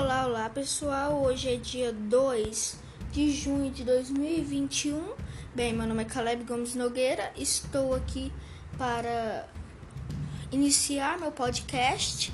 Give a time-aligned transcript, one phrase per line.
[0.00, 1.24] Olá, olá pessoal.
[1.24, 2.78] Hoje é dia 2
[3.10, 5.12] de junho de 2021.
[5.52, 7.32] Bem, meu nome é Caleb Gomes Nogueira.
[7.36, 8.32] Estou aqui
[8.78, 9.48] para
[10.52, 12.32] iniciar meu podcast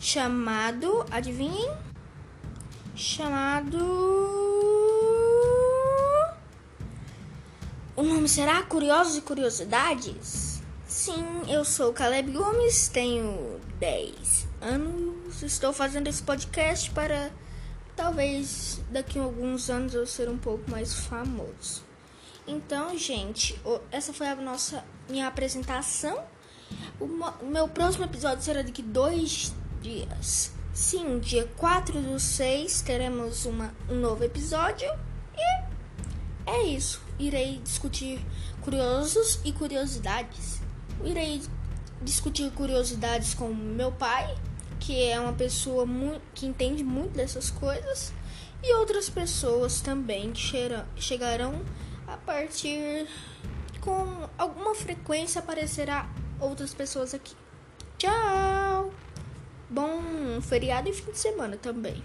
[0.00, 1.70] chamado, adivinhem?
[2.96, 3.78] Chamado.
[7.94, 10.53] O nome será Curiosos e Curiosidades?
[10.96, 15.42] Sim, eu sou Caleb Gomes, tenho 10 anos.
[15.42, 17.32] Estou fazendo esse podcast para
[17.96, 21.82] talvez daqui a alguns anos eu ser um pouco mais famoso.
[22.46, 26.16] Então, gente, essa foi a nossa minha apresentação.
[27.00, 30.52] O meu próximo episódio será daqui dois dias.
[30.72, 34.88] Sim, dia 4 do 6 teremos uma, um novo episódio.
[35.36, 35.64] E
[36.48, 37.02] é isso.
[37.18, 38.24] Irei discutir
[38.62, 40.62] curiosos e curiosidades.
[41.02, 41.42] Irei
[42.02, 44.34] discutir curiosidades com meu pai,
[44.78, 45.86] que é uma pessoa
[46.34, 48.12] que entende muito dessas coisas,
[48.62, 50.40] e outras pessoas também que
[50.96, 51.62] chegarão
[52.06, 53.06] a partir
[53.80, 56.08] com alguma frequência aparecerá
[56.40, 57.34] outras pessoas aqui.
[57.98, 58.92] Tchau!
[59.68, 62.02] Bom feriado e fim de semana também.